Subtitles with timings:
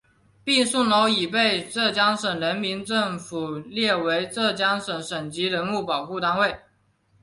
[0.43, 6.59] 皕宋楼已被浙江省人民政府列为浙江省省级文物保护单位。